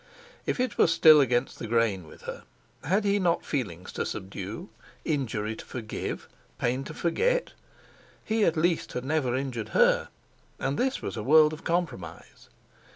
If 0.47 0.59
it 0.59 0.79
were 0.79 0.87
still 0.87 1.21
against 1.21 1.59
the 1.59 1.67
grain 1.67 2.07
with 2.07 2.23
her, 2.23 2.41
had 2.83 3.03
he 3.05 3.19
not 3.19 3.45
feelings 3.45 3.91
to 3.91 4.03
subdue, 4.03 4.69
injury 5.05 5.55
to 5.55 5.63
forgive, 5.63 6.27
pain 6.57 6.83
to 6.85 6.95
forget? 6.95 7.53
He 8.25 8.43
at 8.43 8.57
least 8.57 8.93
had 8.93 9.05
never 9.05 9.35
injured 9.35 9.69
her, 9.77 10.09
and 10.57 10.79
this 10.79 11.03
was 11.03 11.17
a 11.17 11.21
world 11.23 11.53
of 11.53 11.63
compromise! 11.63 12.49